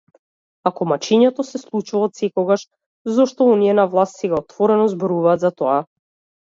[0.69, 2.65] Ако мачењето се случува отсекогаш,
[3.19, 5.81] зошто оние на власт сега отворено зборуваат за тоа?